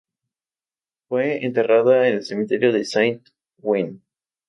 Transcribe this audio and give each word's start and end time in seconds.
Fue 1.09 1.45
enterrada 1.45 2.07
en 2.07 2.15
el 2.15 2.23
Cementerio 2.25 2.73
de 2.73 2.85
Saint-Ouen. 2.85 4.01